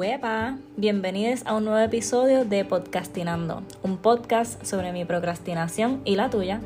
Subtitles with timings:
[0.00, 6.30] Huepa, bienvenidos a un nuevo episodio de Podcastinando, un podcast sobre mi procrastinación y la
[6.30, 6.62] tuya.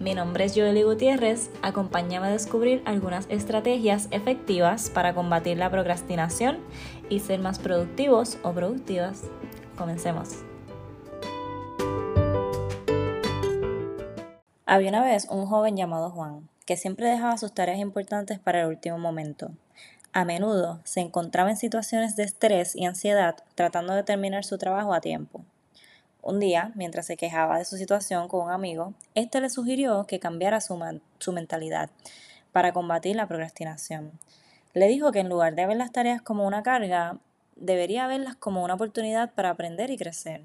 [0.00, 6.58] Mi nombre es Joely Gutiérrez, acompáñame a descubrir algunas estrategias efectivas para combatir la procrastinación
[7.08, 9.22] y ser más productivos o productivas.
[9.78, 10.42] Comencemos.
[14.66, 18.66] Había una vez un joven llamado Juan, que siempre dejaba sus tareas importantes para el
[18.66, 19.52] último momento.
[20.16, 24.94] A menudo se encontraba en situaciones de estrés y ansiedad tratando de terminar su trabajo
[24.94, 25.44] a tiempo.
[26.22, 30.20] Un día, mientras se quejaba de su situación con un amigo, éste le sugirió que
[30.20, 30.80] cambiara su,
[31.18, 31.90] su mentalidad
[32.52, 34.12] para combatir la procrastinación.
[34.72, 37.18] Le dijo que en lugar de ver las tareas como una carga,
[37.56, 40.42] debería verlas como una oportunidad para aprender y crecer.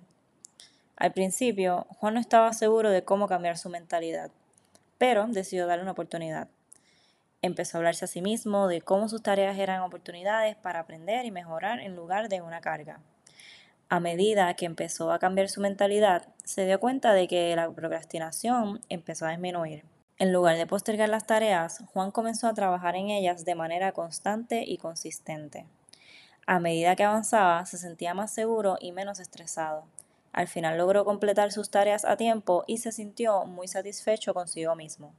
[0.96, 4.32] Al principio, Juan no estaba seguro de cómo cambiar su mentalidad,
[4.98, 6.48] pero decidió darle una oportunidad.
[7.42, 11.32] Empezó a hablarse a sí mismo de cómo sus tareas eran oportunidades para aprender y
[11.32, 13.00] mejorar en lugar de una carga.
[13.88, 18.82] A medida que empezó a cambiar su mentalidad, se dio cuenta de que la procrastinación
[18.90, 19.84] empezó a disminuir.
[20.18, 24.66] En lugar de postergar las tareas, Juan comenzó a trabajar en ellas de manera constante
[24.68, 25.66] y consistente.
[26.46, 29.86] A medida que avanzaba, se sentía más seguro y menos estresado.
[30.34, 35.14] Al final logró completar sus tareas a tiempo y se sintió muy satisfecho consigo mismo.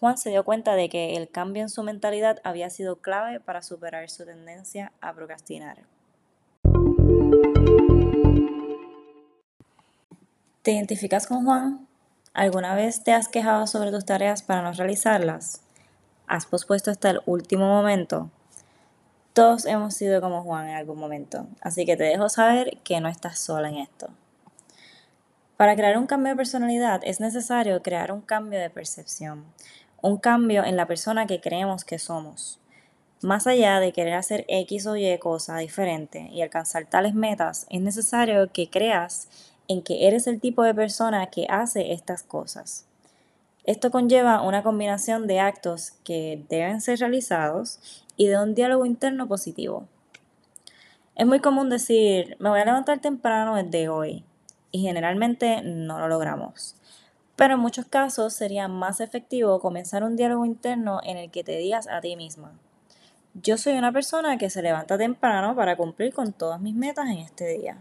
[0.00, 3.60] Juan se dio cuenta de que el cambio en su mentalidad había sido clave para
[3.60, 5.82] superar su tendencia a procrastinar.
[10.62, 11.86] ¿Te identificas con Juan?
[12.32, 15.60] ¿Alguna vez te has quejado sobre tus tareas para no realizarlas?
[16.26, 18.30] ¿Has pospuesto hasta el último momento?
[19.34, 23.08] Todos hemos sido como Juan en algún momento, así que te dejo saber que no
[23.08, 24.08] estás sola en esto.
[25.58, 29.44] Para crear un cambio de personalidad es necesario crear un cambio de percepción
[30.02, 32.58] un cambio en la persona que creemos que somos.
[33.22, 37.80] Más allá de querer hacer X o Y cosa diferente y alcanzar tales metas, es
[37.80, 39.28] necesario que creas
[39.68, 42.86] en que eres el tipo de persona que hace estas cosas.
[43.64, 47.78] Esto conlleva una combinación de actos que deben ser realizados
[48.16, 49.86] y de un diálogo interno positivo.
[51.14, 54.24] Es muy común decir, me voy a levantar temprano desde hoy,
[54.72, 56.76] y generalmente no lo logramos.
[57.40, 61.56] Pero en muchos casos sería más efectivo comenzar un diálogo interno en el que te
[61.56, 62.52] digas a ti misma,
[63.32, 67.16] yo soy una persona que se levanta temprano para cumplir con todas mis metas en
[67.16, 67.78] este día.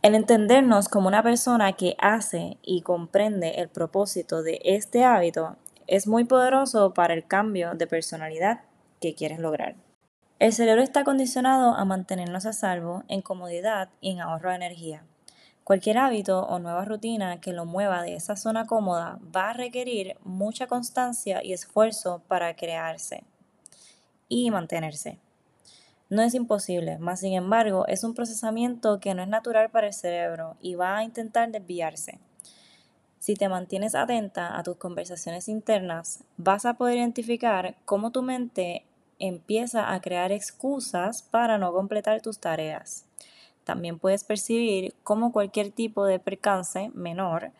[0.00, 5.56] El entendernos como una persona que hace y comprende el propósito de este hábito
[5.86, 8.60] es muy poderoso para el cambio de personalidad
[9.02, 9.74] que quieres lograr.
[10.38, 15.02] El cerebro está condicionado a mantenernos a salvo en comodidad y en ahorro de energía.
[15.66, 20.16] Cualquier hábito o nueva rutina que lo mueva de esa zona cómoda va a requerir
[20.22, 23.24] mucha constancia y esfuerzo para crearse
[24.28, 25.18] y mantenerse.
[26.08, 29.92] No es imposible, mas sin embargo es un procesamiento que no es natural para el
[29.92, 32.20] cerebro y va a intentar desviarse.
[33.18, 38.84] Si te mantienes atenta a tus conversaciones internas, vas a poder identificar cómo tu mente
[39.18, 43.04] empieza a crear excusas para no completar tus tareas.
[43.66, 47.50] También puedes percibir cómo cualquier tipo de percance menor,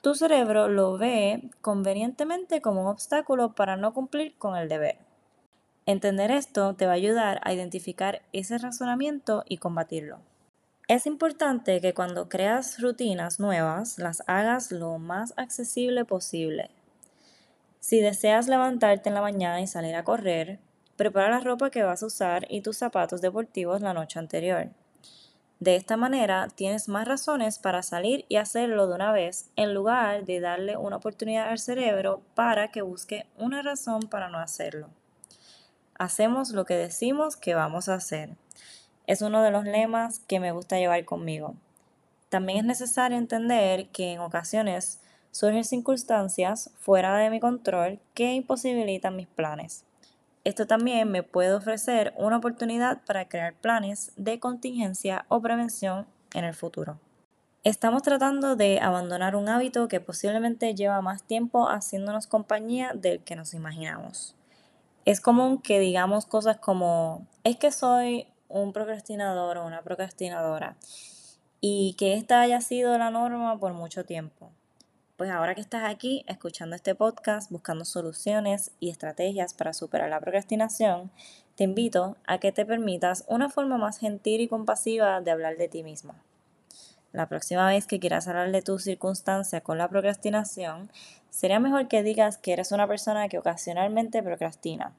[0.00, 4.98] tu cerebro lo ve convenientemente como un obstáculo para no cumplir con el deber.
[5.86, 10.18] Entender esto te va a ayudar a identificar ese razonamiento y combatirlo.
[10.88, 16.70] Es importante que cuando creas rutinas nuevas las hagas lo más accesible posible.
[17.78, 20.58] Si deseas levantarte en la mañana y salir a correr,
[20.96, 24.81] prepara la ropa que vas a usar y tus zapatos deportivos la noche anterior.
[25.62, 30.24] De esta manera tienes más razones para salir y hacerlo de una vez en lugar
[30.24, 34.88] de darle una oportunidad al cerebro para que busque una razón para no hacerlo.
[35.96, 38.30] Hacemos lo que decimos que vamos a hacer.
[39.06, 41.54] Es uno de los lemas que me gusta llevar conmigo.
[42.28, 45.00] También es necesario entender que en ocasiones
[45.30, 49.84] surgen circunstancias fuera de mi control que imposibilitan mis planes.
[50.44, 56.44] Esto también me puede ofrecer una oportunidad para crear planes de contingencia o prevención en
[56.44, 56.98] el futuro.
[57.62, 63.36] Estamos tratando de abandonar un hábito que posiblemente lleva más tiempo haciéndonos compañía del que
[63.36, 64.34] nos imaginamos.
[65.04, 70.76] Es común que digamos cosas como, es que soy un procrastinador o una procrastinadora
[71.60, 74.50] y que esta haya sido la norma por mucho tiempo.
[75.22, 80.18] Pues ahora que estás aquí escuchando este podcast, buscando soluciones y estrategias para superar la
[80.18, 81.12] procrastinación,
[81.54, 85.68] te invito a que te permitas una forma más gentil y compasiva de hablar de
[85.68, 86.20] ti misma.
[87.12, 90.90] La próxima vez que quieras hablar de tu circunstancia con la procrastinación,
[91.30, 94.92] sería mejor que digas que eres una persona que ocasionalmente procrastina.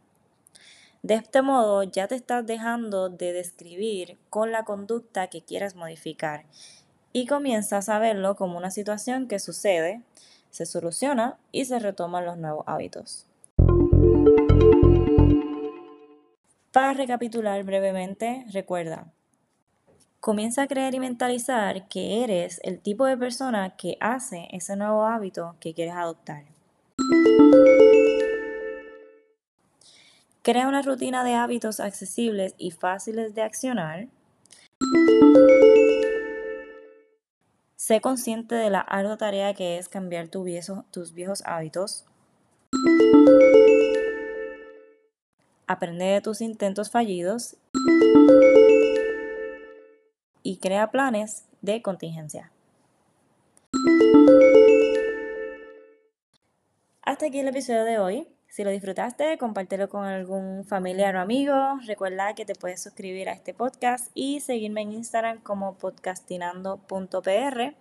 [1.01, 6.45] De este modo ya te estás dejando de describir con la conducta que quieres modificar
[7.13, 10.01] y comienzas a verlo como una situación que sucede,
[10.49, 13.27] se soluciona y se retoman los nuevos hábitos.
[16.71, 19.05] Para recapitular brevemente, recuerda,
[20.19, 25.05] comienza a creer y mentalizar que eres el tipo de persona que hace ese nuevo
[25.05, 26.45] hábito que quieres adoptar.
[30.41, 34.07] Crea una rutina de hábitos accesibles y fáciles de accionar.
[37.85, 42.05] Sé consciente de la ardua tarea que es cambiar tus viejos hábitos.
[45.67, 47.57] Aprende de tus intentos fallidos
[50.43, 52.53] y crea planes de contingencia.
[57.01, 58.32] Hasta aquí el episodio de hoy.
[58.53, 61.55] Si lo disfrutaste, compártelo con algún familiar o amigo.
[61.87, 67.75] Recuerda que te puedes suscribir a este podcast y seguirme en Instagram como podcastinando.pr.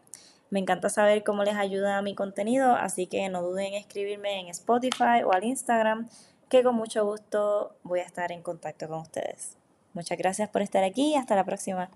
[0.48, 4.48] Me encanta saber cómo les ayuda mi contenido, así que no duden en escribirme en
[4.48, 6.08] Spotify o al Instagram,
[6.48, 9.58] que con mucho gusto voy a estar en contacto con ustedes.
[9.92, 11.90] Muchas gracias por estar aquí y hasta la próxima.